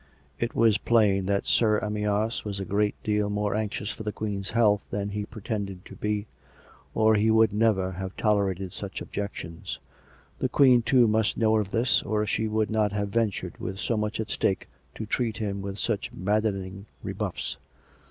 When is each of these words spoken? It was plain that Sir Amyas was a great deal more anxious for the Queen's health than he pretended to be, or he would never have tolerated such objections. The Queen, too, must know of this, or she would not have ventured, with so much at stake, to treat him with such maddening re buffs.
It 0.39 0.55
was 0.55 0.79
plain 0.79 1.27
that 1.27 1.45
Sir 1.45 1.79
Amyas 1.79 2.43
was 2.43 2.59
a 2.59 2.65
great 2.65 2.95
deal 3.03 3.29
more 3.29 3.53
anxious 3.53 3.91
for 3.91 4.01
the 4.01 4.11
Queen's 4.11 4.49
health 4.49 4.81
than 4.89 5.09
he 5.09 5.27
pretended 5.27 5.85
to 5.85 5.95
be, 5.95 6.25
or 6.95 7.13
he 7.13 7.29
would 7.29 7.53
never 7.53 7.91
have 7.91 8.17
tolerated 8.17 8.73
such 8.73 8.99
objections. 8.99 9.77
The 10.39 10.49
Queen, 10.49 10.81
too, 10.81 11.07
must 11.07 11.37
know 11.37 11.55
of 11.57 11.69
this, 11.69 12.01
or 12.01 12.25
she 12.25 12.47
would 12.47 12.71
not 12.71 12.91
have 12.93 13.09
ventured, 13.09 13.59
with 13.59 13.77
so 13.77 13.95
much 13.95 14.19
at 14.19 14.31
stake, 14.31 14.67
to 14.95 15.05
treat 15.05 15.37
him 15.37 15.61
with 15.61 15.77
such 15.77 16.11
maddening 16.11 16.87
re 17.03 17.13
buffs. 17.13 17.57